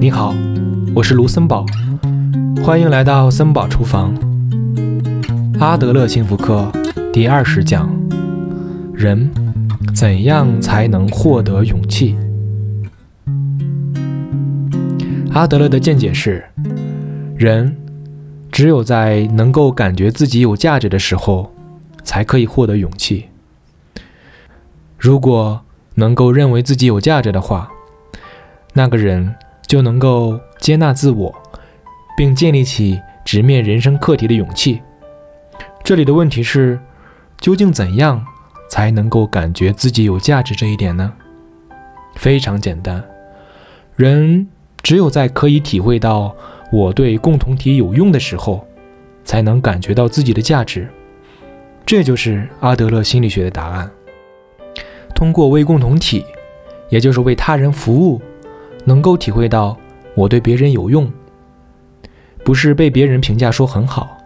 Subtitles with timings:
[0.00, 0.34] 你好，
[0.94, 1.66] 我是卢森堡，
[2.64, 4.16] 欢迎来到森堡厨房。
[5.58, 6.72] 阿德勒幸福课
[7.12, 7.86] 第二十讲：
[8.94, 9.30] 人
[9.94, 12.16] 怎样才能获得勇气？
[15.34, 16.46] 阿德勒的见解是：
[17.36, 17.76] 人
[18.50, 21.52] 只有在能够感觉自己有价值的时候，
[22.02, 23.26] 才可以获得勇气。
[24.96, 25.60] 如果
[25.96, 27.70] 能够认为自己有价值的话，
[28.72, 29.34] 那个人。
[29.70, 31.32] 就能够接纳自我，
[32.16, 34.82] 并建立起直面人生课题的勇气。
[35.84, 36.76] 这里的问题是，
[37.38, 38.20] 究竟怎样
[38.68, 41.12] 才能够感觉自己有价值这一点呢？
[42.16, 43.00] 非常简单，
[43.94, 44.44] 人
[44.82, 46.34] 只有在可以体会到
[46.72, 48.66] 我对共同体有用的时候，
[49.22, 50.88] 才能感觉到自己的价值。
[51.86, 53.88] 这就是阿德勒心理学的答案。
[55.14, 56.24] 通过为共同体，
[56.88, 58.20] 也就是为他人服务。
[58.84, 59.76] 能够体会到
[60.14, 61.10] 我对别人有用，
[62.44, 64.16] 不是被别人评价说很好，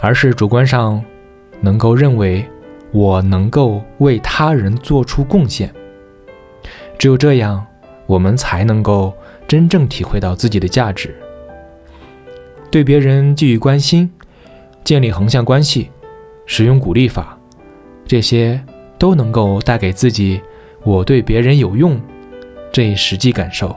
[0.00, 1.02] 而是主观上
[1.60, 2.44] 能够认为
[2.92, 5.72] 我能够为他人做出贡献。
[6.98, 7.64] 只有这样，
[8.06, 9.12] 我们才能够
[9.46, 11.14] 真正体会到自己的价值。
[12.70, 14.10] 对别人给予关心，
[14.84, 15.90] 建立横向关系，
[16.46, 17.38] 使用鼓励法，
[18.06, 18.60] 这些
[18.98, 20.40] 都能够带给自己
[20.82, 22.00] 我对别人有用。
[22.74, 23.72] 这一实际感受，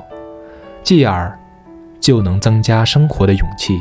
[0.81, 1.37] 继而
[1.99, 3.79] 就能增加生活的勇气。